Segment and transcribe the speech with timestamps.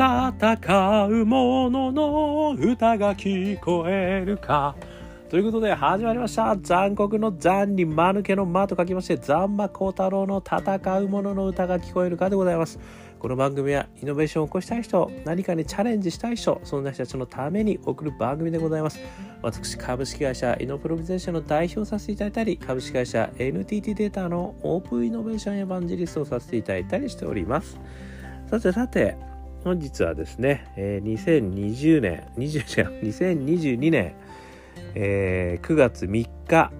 [0.00, 4.74] 戦う者のの歌が聞こえるか。
[5.28, 6.56] ということで始まりました。
[6.56, 12.78] 残酷の残に間抜けの間と書きまして残魔高太郎の戦う者のの歌が聞こえるかでございます。
[13.18, 18.98] この番組はイノベーションを起こしたい人何かにチャレンジしたい人そんな人たちのために送る番組でございます。
[19.42, 27.78] 私株式会社イノプロビゼーションの代表させていただいたり株式会社 NTT データのオープンイノベーションエヴァンジリストをさせていただいたりしております。
[28.46, 29.29] さてさて
[29.62, 34.14] 本日はですね、えー、2020年20 2022 年、
[34.94, 36.72] えー、9月3日、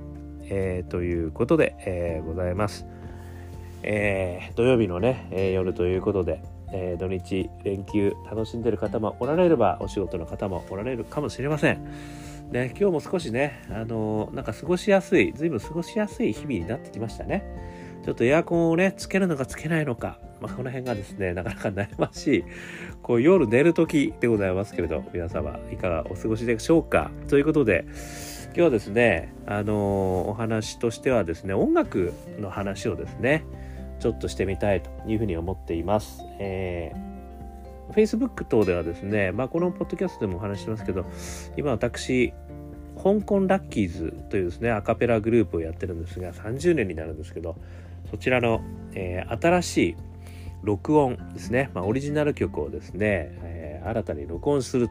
[0.45, 2.87] えー、ということで、えー、ございます。
[3.83, 6.41] えー、土曜日のね、えー、夜ということで、
[6.73, 11.85] えー、土日連休楽しんでる方もおられればお仕事の方もおられるかもしれません。
[12.51, 17.45] ね、今日も少しね、あのー、なんか過ごしやすい、ずいぶん過ごしやすい日々になってきましたね。
[18.07, 22.45] ちょっとエアコンをね、つけるのかつけないのか、まあ、この辺がですね、なかなか悩ましい、
[23.03, 27.11] こう夜寝る時でございますけれど、皆様いかがお過ごしでしょうか？
[27.29, 27.85] ということで、
[28.47, 33.45] 今日はですね、あのー、お話としてはですね、音楽の話をですね、
[34.01, 36.25] ちょっとしてみたいというふうに思っています。
[36.39, 41.05] えー、Facebook 等ではですね、まあ、このポッドキャストでもお話してますけど、
[41.57, 42.33] 今私、
[42.97, 47.57] 香港ラッキーズというですね、アカペラグループをやってるんですが、30年になるんですけど、
[48.11, 48.63] そちらの、
[48.95, 49.97] えー、新しい
[50.63, 54.89] 録音ですね、まあ、オリジナル曲をですね、えー、新たに録音する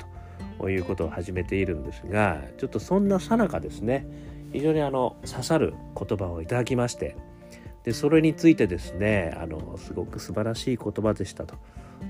[0.60, 4.06] ということを始めているんですが、ちょっとそんなさなかですね、
[4.52, 7.16] 非常にあの刺さる言葉をいただきまして、
[7.84, 11.56] でそれについてですねあのすごく素晴らしい言葉でしたと。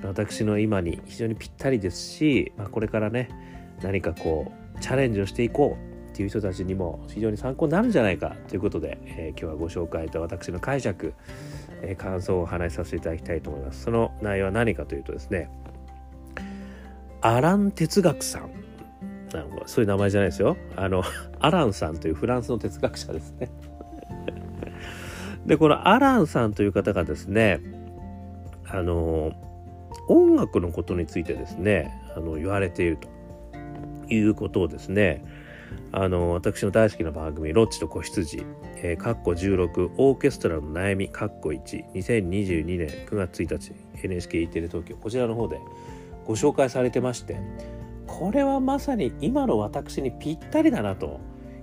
[0.03, 3.29] 私の今に非常にぴったりですし、まあ、これからね
[3.81, 11.13] 何かこうチャレンジをしていこうっていう人たちにも非常に参考になるんじゃないかということで、えー、今日はご紹介と私の解釈、
[11.81, 13.83] え、感想をお話しさせていただきたいと思います。
[13.83, 15.49] その内容は何かというとですね
[17.21, 18.49] アラン哲学さん。
[19.67, 20.57] そういう名前じゃないですよ。
[20.75, 21.03] あの
[21.39, 23.49] アランさんというフランスの哲学者ですね。
[25.45, 27.59] で、このアランさんという方がですね、
[28.67, 29.31] あの、
[30.07, 33.07] 音楽のことについてですね、あの、言われていると
[34.13, 35.23] いうことをですね、
[35.91, 38.45] あの、私の大好きな番組、ロッチと子羊、
[38.77, 45.59] えー、カッコ16、オーケストラの悩み、カッコ1、2022年9月1日、NHK テレ東京、こちらの方で
[46.25, 47.39] ご紹介されてまして、
[48.05, 51.19] これはまさに今の私にぴったりだなと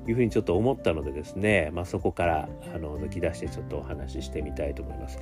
[0.07, 5.19] いうふうにちょっと思ったのでですね、まあ、そこからあの抜き出してちょっとお話ししてみたいと思います。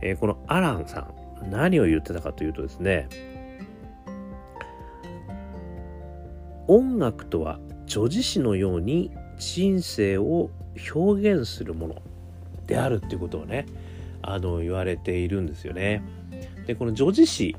[0.00, 3.08] えー、このアランさん何を言ってたかというとですね
[6.68, 10.50] 音楽とは女子詩のように人生を
[10.94, 12.02] 表現するもの
[12.66, 13.66] であるっていうことをね
[14.22, 16.02] あの言われているんですよね。
[16.66, 17.56] でこの女子詩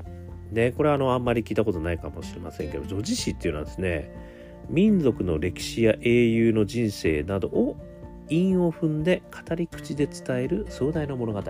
[0.52, 4.12] ねこれはあのあんまり聞いたことないかもしれませんけど女子詩っていうのはですね
[4.68, 7.76] 民族の歴史や英雄の人生などを
[8.28, 11.42] 韻を踏んで語り口で伝える壮大な物語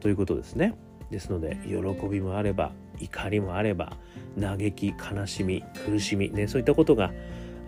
[0.00, 0.74] ということですね。
[1.10, 3.96] ですので喜びもあれば怒りもあれば
[4.40, 7.12] 嘆き悲しみ苦しみねそういったことが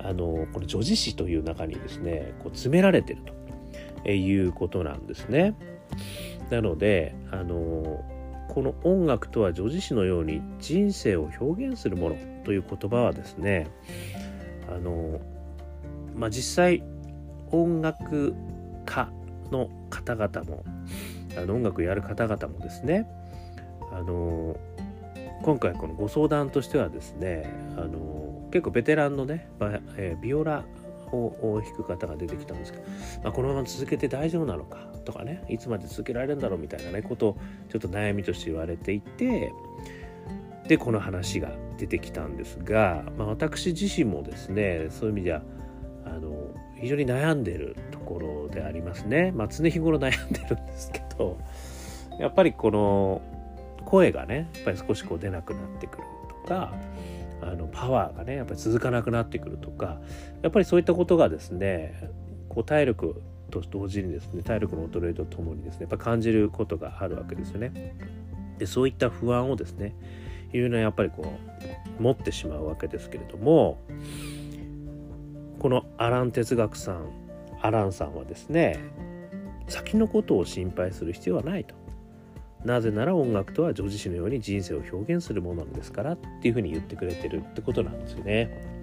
[0.06, 3.22] あのこの女子詩という中にですねこう詰められてる
[4.04, 5.54] ということなんですね。
[6.50, 8.04] なのであの
[8.48, 13.66] この音楽とは女子詩のように人生を表現するものという言葉はですね
[14.68, 15.20] あの
[16.14, 16.84] まあ実際
[17.50, 18.34] 音楽
[18.84, 19.10] 家
[19.50, 20.64] の方々も
[21.36, 23.08] あの音楽やる方々もですね
[23.92, 24.56] あの
[25.42, 28.15] 今回このご相談としてはですねあの
[28.50, 29.48] 結構ベテランのね、
[29.96, 30.64] えー、ビオラ
[31.12, 32.84] を弾く方が出てきたんですけど、
[33.22, 37.38] まあ、このまま続けて大丈夫なのかとかねいつまで続けられるんだろうみたいなねことを
[37.70, 39.52] ちょっと悩みとして言われていて
[40.66, 45.42] でこの話が出てきたんですが、まあ、私自身もですねそういう意味では
[46.04, 46.32] あの
[46.80, 51.38] 非常に悩んでるところでありますね、まあ、常日頃悩んでるんですけど
[52.18, 53.22] やっぱりこの
[53.84, 56.04] 声がねやっぱり少しこう出なくなってくる
[56.42, 56.74] とか
[57.42, 60.00] あのパワーがねやっぱり続かなくなってくるとか
[60.42, 62.10] やっぱりそういったことがですね
[62.48, 67.94] こう体力と同時にですね体力の衰えとともにですねやっぱ感じることがあるわけですよね。
[68.58, 69.94] でそういった不安をですね
[70.52, 71.38] いうのはやっぱりこ
[71.98, 73.78] う持ってしまうわけですけれども
[75.58, 77.10] このアラン哲学さん
[77.60, 78.78] アランさんはですね
[79.68, 81.74] 先のことを心配する必要はないと
[82.64, 88.76] なぜなら音楽とは女子詩のように人生を表現するものなんですからっていうふうに言ってくれてるってことなんですよね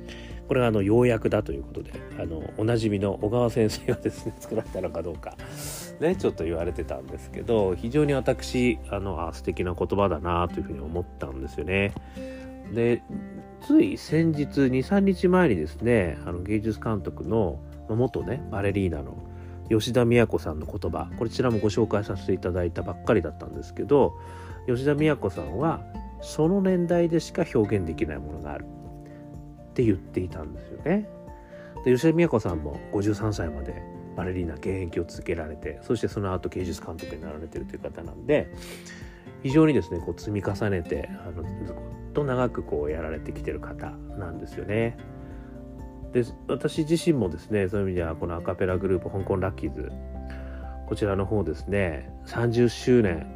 [0.47, 5.35] これがあの要約だということであのおなじみの小川先生がですね作られたのかどうか
[5.99, 11.93] ねちょっと言われてたんですけど非常に私あのあ素敵な言葉だなというふうに思ったんですよね。
[12.73, 13.01] で
[13.61, 17.59] つい先日23日前にですねあの芸術監督の
[17.89, 19.15] 元ねバレリーナの
[19.69, 24.13] 吉田都さんの言葉こちらもご紹介させていただいたばっかりだったんですけど
[24.67, 25.81] 吉田都さんは
[26.21, 31.09] その年代でしか表現できないものがあるって言っていたんですよね。
[31.83, 33.81] で吉田都さんも53歳まで
[34.15, 38.53] バレリーナ現役を続けられてそしてその後芸術監督になられてるという方なんで
[39.41, 41.75] 非常にですねこう積み重ねてあのずっ
[42.13, 44.97] と長くこうやられてきてる方なんですよね。
[46.13, 49.91] で私自身もですねそういう意味ではこのアカペラグループ香港ラッキーズ
[50.87, 53.27] こちらの方ですね30周年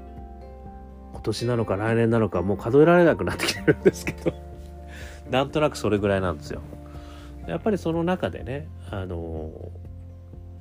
[1.12, 4.32] 今年なのか来年なのかもう数えられなくなってきてるんですけど
[5.32, 6.62] なんとなくそれぐらいなんですよ。
[7.48, 9.52] やっぱりその中でねあの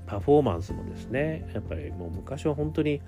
[0.07, 3.03] パフォーマンスもですねやっぱりもう昔は本当に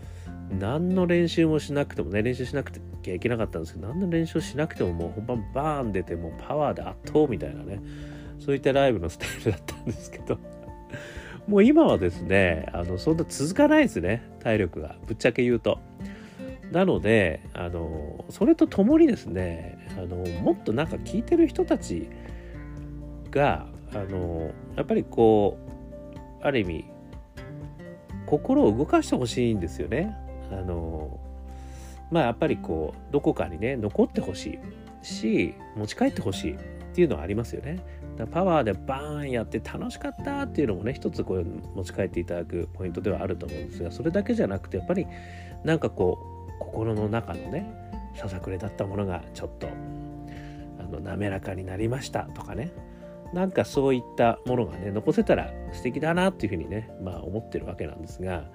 [0.59, 7.81] 何の練習もしなくてもね練習しなくてはいけなかったんですけど何の練習しなくてももう本番バーン出てもうパワーで圧倒みたいなね
[8.39, 10.39] そういったライブのスタイルだったんですけど
[11.47, 15.79] もう今はですねあのそんな続かないですね体力がぶっちゃけ言うと。
[16.71, 22.11] なのであのそれとともにですねあのもっとなんか聞いてる人たち
[23.31, 25.57] があのやっぱりこ
[26.43, 26.85] うある意味
[28.27, 30.15] 心を動かしてほしいんですよね。
[30.53, 31.19] あの
[32.11, 34.59] まあやっぱりこうどこかにね残ってほし
[35.03, 36.57] いし持ち帰ってほしい
[36.99, 37.79] っていうのはありますよね。
[38.17, 41.47] だパワーでバーンやって楽しかったっていうのもね一つこう
[41.77, 45.07] 持ち帰っていただくポイントではあると思うんですがそれだけじゃなくてやっぱり
[45.63, 46.19] なんかこ
[46.57, 47.73] う心の中のね
[48.17, 49.69] ささくれだったものがちょっと
[50.81, 52.73] あの滑らかになりましたとかね
[53.33, 58.47] なんかそういったものがね残せたら素敵だなっていうふうにねまあ思ってるわけなんですが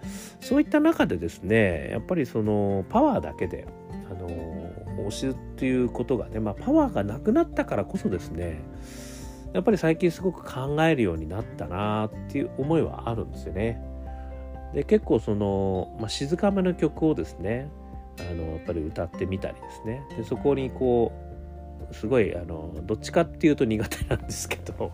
[0.42, 3.66] そういった中でですねやっぱりそのパワーだけで
[4.12, 4.28] あの
[5.08, 8.62] 推しっていうことがね、まあ、パワーがなくなったからこそですね
[9.54, 13.80] やっぱり最近すごく考えるようになったなっていう思いはあるんですよね。
[14.74, 17.70] で結構その、まあ、静かめの曲をですね
[18.20, 21.12] あのやっぱり歌ってみたりですねでそこにこ
[21.92, 24.92] うすごいあのどっちかっていうと苦手なんですけど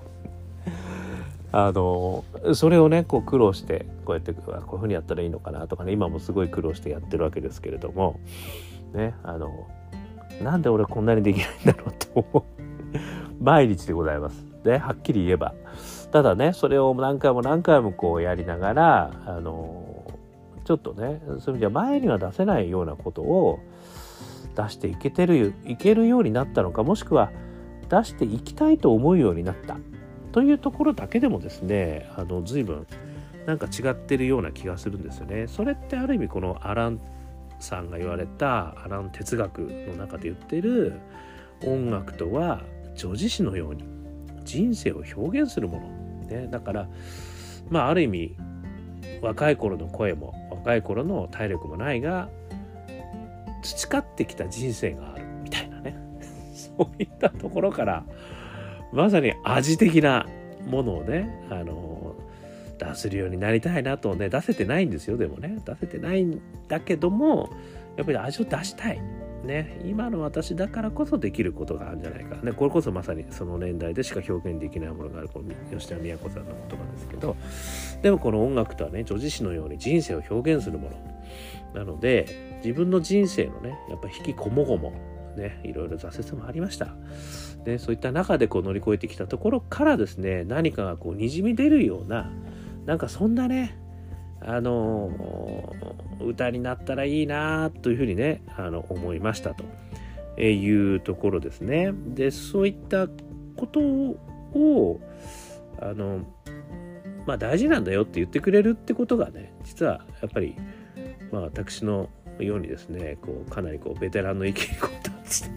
[1.52, 8.20] あのそれをねこう苦労してこうやってこういうふうにやったらいいのかなとかね今もすごい苦労してやってるわけですけれども
[8.94, 9.68] ねあの
[10.44, 14.46] なんで俺こんなにできないんだろうと思う毎日でございます。
[14.64, 15.54] ではっきり言えば
[16.12, 20.06] ただねそれを何回も何回もこうやりながらあの
[20.66, 23.60] ちょっとねそういう意味では前には出せないようなことを
[24.56, 27.32] 出していけてるいけるようになったのかもしくは
[27.90, 29.78] 出していきたいと思うようになった
[30.32, 32.86] というところだけでもですねあの随分
[33.46, 35.48] なんか違ってるような気がするんですよね。
[35.48, 37.00] それってある意味このアラン
[37.60, 41.00] さんが言われたアラン哲学の中で言ってる
[41.66, 42.62] 音楽とは
[42.96, 43.84] 女子詩のように
[44.44, 46.90] 人生を表現するもの、ね、だから
[47.70, 48.36] まあある意味
[49.22, 52.30] 若い頃の声も若い頃の体力もないが
[53.62, 55.96] 培ってきた人生があるみたいなね。
[56.54, 58.06] そういったところから
[58.92, 60.26] まさに味的な
[60.68, 62.09] ものをねあの
[62.80, 65.62] 出せるようになりたいなとね出せてないんですよでもね。
[65.66, 67.50] 出せてないんだけども
[67.98, 69.02] やっぱり味を出したい。
[69.44, 77.36] ね、今の私だからこそできることがあるんじゃないか、ね、これこそまさにその年代でしか表現できないものがあるこの吉田都さんの言葉ですけど。
[78.02, 81.20] でもこの音楽とはね女子詩のように人生を表現するもの。
[81.74, 84.92] なので自分の人生のねやっぱ引きこもごも
[85.38, 86.96] ねいろいろ挫折もありました。
[87.64, 92.32] でそういった中でこう乗り越えてきたところからですね何かがこうにじみ出るような
[92.90, 93.78] なんかそんなね
[94.42, 95.12] あの
[96.20, 99.64] 歌になったらいいなというふうにねあの思いましたと。
[100.42, 101.92] いうところですね。
[102.16, 103.10] でそういった
[103.58, 105.02] ことを
[105.82, 106.22] あの
[107.28, 110.56] まあ大事なんだよって言ってくれるってことがね実はやっぱり、
[111.32, 115.52] まあ、私のようにですねこうかなりこうベテランの意見にこう立つ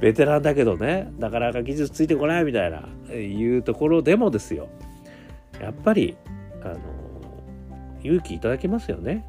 [0.00, 4.68] ベテランだけどねなかなか技術ついてこないみたいないうところでもですよ。
[5.60, 6.16] やっぱり
[6.62, 6.78] あの
[8.02, 9.24] 勇気いただけますよね。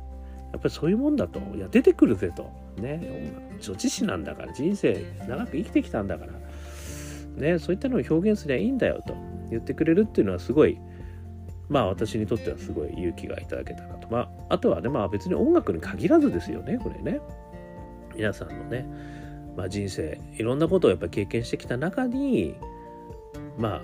[0.51, 1.39] やっぱりそういうもんだと。
[1.55, 2.51] いや、出てくるぜと。
[2.77, 3.33] ね。
[3.59, 6.33] 女子史なんだから、人生長く生きてきたんだから、
[7.35, 9.15] ね、そういったのを表現すりゃいいんだよと
[9.49, 10.79] 言ってくれるっていうのはすごい、
[11.67, 14.07] まあ私にとってはすごい勇気がいただけたなと。
[14.09, 17.19] まあ、あとはね、まあ別に音楽に限らずですよね、これね。
[18.15, 18.87] 皆さんのね、
[19.55, 22.55] まあ人生、いろんなことをやっぱり経験してきた中に、
[23.57, 23.81] まあ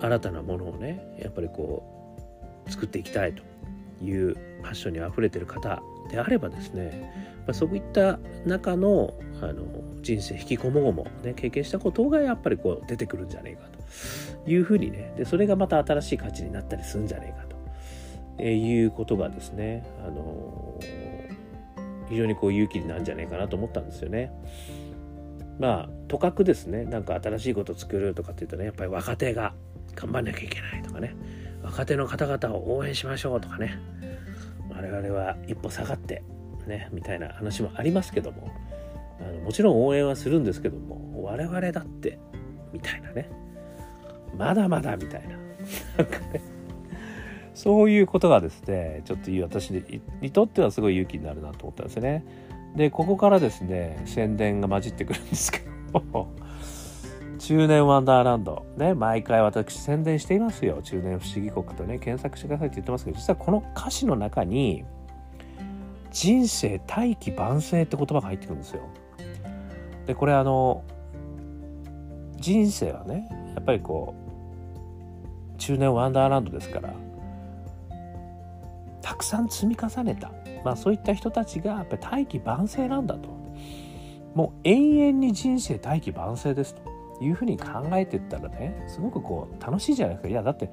[0.00, 1.99] 新たなものをねやっぱりこう
[2.66, 3.42] 作っていきたいと
[4.04, 9.64] いうパッションにあふれてる方であればですねまあそういった中のあの
[10.02, 13.68] 人生引きこもごも、ね、経験したことがやっぱりこう出てくるんじゃねえか
[14.44, 17.56] というふうにねでそれがまた新しい価値になったりするんじゃねえかと、
[18.38, 20.78] えいうことがですねあの
[22.08, 24.32] 非常にこう勇気になるんじゃないかなと思ったんですよね。
[25.58, 29.54] まあとかくですねなんか新しいこと作るとかっていうとねやっぱり若手が
[29.94, 31.14] 頑張んなきゃいけないとかね
[31.62, 33.78] 若手の方々を応援しましょうとかね。
[34.70, 36.22] 我々は一歩下がって
[36.66, 38.50] ねみたいな話もありますけども。
[39.20, 42.18] あのもちろん応援はするんですけども我々だって
[42.72, 43.28] みたいなね。
[44.36, 45.36] まだまだみたいな。
[45.98, 46.40] なんかね。
[47.52, 49.70] そういうことがですねちょっと私
[50.22, 52.24] にとってはすごい勇気になるなと思ったんですね。
[52.74, 55.60] でここからですね宣伝が混じってくるんですけ
[55.92, 56.28] ど
[57.40, 58.66] 中年ワンダーランド。
[58.76, 60.82] ね毎回私宣伝していますよ。
[60.82, 64.84] 中年不思議国とね検索してくださいって言ってますけど実はこの歌詞の中に
[66.10, 68.82] 人生大器晩成って言葉が入ってくるんですよ。
[70.06, 70.84] でこれあの
[72.36, 74.14] 人生はねやっぱりこ
[75.54, 76.94] う中年ワンダーランドですから
[79.00, 80.30] たくさん積み重ねた、
[80.62, 83.30] まあ、そういった人たちがやっぱり大器晩成なんだと。
[84.34, 86.89] もう永遠に人生大器晩成ですと。
[87.20, 90.28] いうふうに考えてったらねすごくこう楽しいじゃないですか。
[90.28, 90.70] いやだって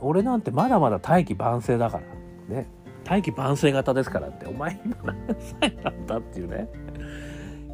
[0.00, 2.00] 俺なんてまだまだ大器晩成だか
[2.48, 2.54] ら。
[2.56, 2.66] ね。
[3.04, 6.68] 大器晩成型ですからってお前今何歳なんだっていうね。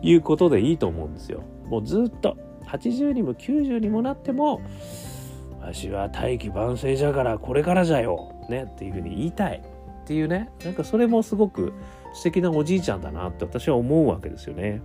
[0.02, 1.42] いうことでいいと思うんですよ。
[1.68, 2.36] もうずっと。
[2.66, 4.60] 80にも90にもなっても
[5.60, 8.32] わしは大器晩成じゃからこれからじゃよ。
[8.48, 8.66] ね。
[8.68, 9.62] っていうふうに言いたい。
[10.02, 10.50] っていうね。
[10.64, 11.72] なんかそれもすごく
[12.12, 14.82] 素敵なおじいちゃんだなって私は思うわけですよね。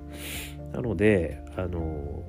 [0.74, 2.24] なのであの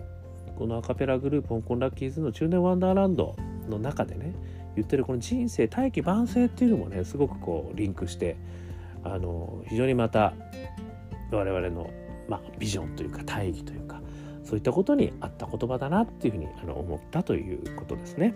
[0.57, 3.37] このアカペラグループ香港ラッキーズの中年ワンダーランド
[3.69, 4.35] の中でね
[4.77, 8.37] 言ってるこの人生大器晩成っていうのもねすごくこうリンクして
[9.05, 10.35] あの非常にまた
[11.31, 11.91] 我々の、
[12.29, 14.01] まあ、ビジョンというか大義というか
[14.45, 18.35] そういったことに合った言葉だなっていうふうにあの思ったということですね。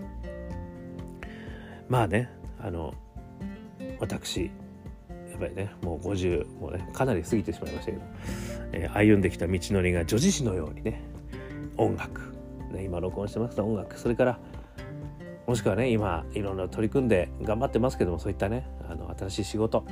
[1.89, 2.31] まあね
[2.61, 2.95] あの
[4.01, 4.51] 私
[5.31, 8.03] やっぱりねもう50もうねかなり過ぎてしまいましたけど、
[8.73, 11.03] えー、歩んできた道のりが女子誌のようにね
[11.77, 12.35] 音楽、
[12.73, 13.99] ね、今録音してます音楽。
[13.99, 14.39] それから
[15.47, 19.85] もしくはね今いろんな取り組んで頑張ってますけどもそういったねあの新しい仕事。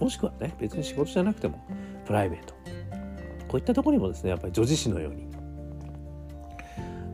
[0.00, 1.64] もしくはね別に仕事じゃなくても
[2.06, 2.54] プライベート。
[3.48, 5.28] こういったところにもですねやっぱり女子誌のように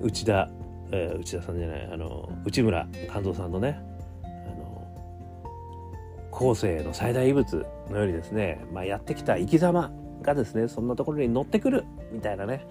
[0.00, 0.48] 内田、
[0.90, 3.80] えー、内田さんじゃないあの内村勘三さんのね
[6.30, 12.66] 後世の最大遺物のようにですね、まあ、やってきた生き様がですねそんなところに乗ってくるみたいなね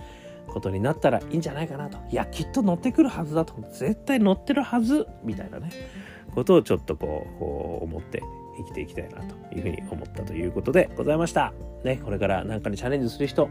[0.50, 5.72] ことになったらいいんじゃないかなといやきっと乗ってくるはずだと絶対乗ってるはずみたいなね
[6.34, 8.22] ことをちょっとこう思って
[8.58, 11.54] 生きていきたいなというふうに思ったということでございました。
[11.84, 13.50] ね、これから何かにチャレンジする人、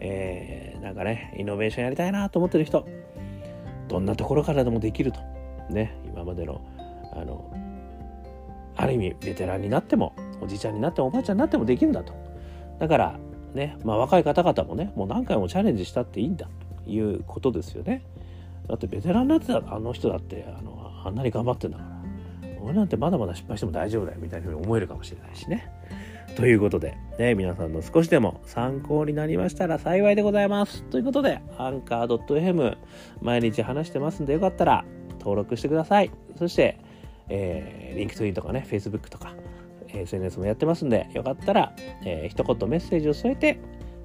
[0.00, 2.84] えー、なんかね、イノベーションやりたいなと思ってる人、
[3.86, 5.20] どんなところからでもできると。
[5.70, 6.60] ね、今までの、
[7.12, 7.48] あの、
[8.76, 12.12] ある意味ベテランになってもおじいちゃんになってもおばあちゃんになってもできるんだと
[12.78, 13.18] だから
[13.54, 16.48] ね、まあ、若い方々もねもう何回もチャレンジしたっていいんだ
[16.84, 18.04] ということですよね
[18.68, 21.90] だってベテランになってたあの人だってあのあんなに頑張ってんだから
[22.60, 25.70] 俺なんてまだまだ失敗しても大丈夫だよみたいなふうに思えるかもしれないしね
[26.36, 30.82] ということで、ね、皆さんの少しでも参考になりましたら幸いでございます。
[30.84, 32.76] ということで、アンカー .fm
[33.22, 34.84] 毎日話してますんでよかったら
[35.20, 36.10] 登録してください。
[36.36, 36.80] そして、
[37.28, 39.34] えー、 LinkedIn とかね、Facebook とか、
[40.00, 41.72] SNS もやってますんで、よかったら、
[42.04, 43.58] えー、一言メッセージを添えて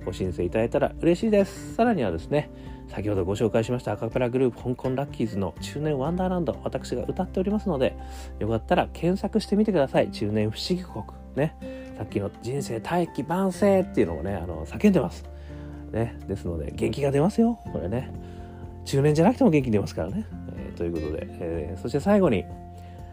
[0.06, 1.76] ご申請いただいたら嬉しいです。
[1.76, 2.50] さらにはですね、
[2.90, 7.96] 先ほどご紹介しましたアカペラグループ香港ラッキーズの中年ワンダーランド、私が歌っておりますので、
[8.40, 10.12] よかったら検索してみてください。
[10.12, 11.04] 中年不思議国。
[11.36, 11.56] ね。
[11.98, 15.26] さっきの人生大器晩成っていうのをね、あの、叫んでます。
[15.92, 16.18] ね。
[16.28, 17.60] ですので、元気が出ますよ。
[17.72, 18.12] これね。
[18.86, 20.26] 中年じゃなくても元気出ますからね。
[20.58, 22.46] えー、ということで、えー、そして最後に、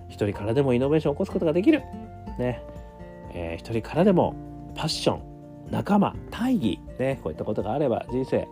[0.08, 1.82] 一人からでもイノベーションを起こすことができる。
[2.38, 2.62] ね。
[3.34, 4.34] えー、一人からでも
[4.74, 5.22] パッション、
[5.70, 7.20] 仲間、大義、ね。
[7.22, 8.48] こういったことがあれば人生、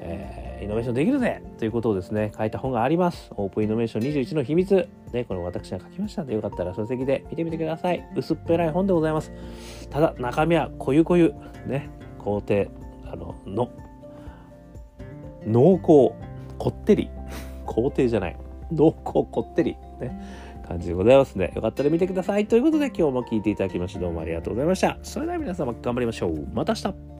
[0.00, 3.30] えー、イノベーションできるぜということをですね、書いた本があります。
[3.36, 4.88] オープンイノベーション21の秘密。
[5.12, 8.06] ね、これ私が書きましたので、よかったら書籍で見てみてください。
[8.14, 9.32] 薄っぺらい本でございます。
[9.90, 11.34] ただ、中身はこゆこゆ。
[11.66, 12.66] ね、工程、
[13.04, 13.70] あの、の、
[15.46, 16.14] 濃厚、
[16.58, 17.10] こってり。
[17.64, 18.36] 工程じゃない。
[18.72, 19.76] 濃厚こってり。
[20.00, 20.20] ね。
[20.66, 22.46] 感じでございますので、よかったら見てください。
[22.46, 24.98] ということで今日も聴いていただきましてどうもありがとうございました。
[25.02, 26.46] それでは皆様頑張りましょう。
[26.52, 27.15] また明日